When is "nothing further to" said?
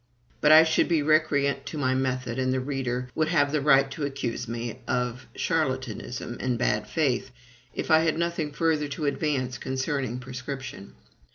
8.17-9.05